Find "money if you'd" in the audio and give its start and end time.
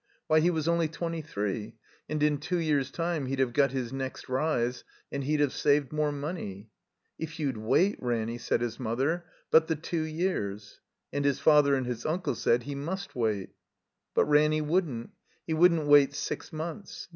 6.11-7.57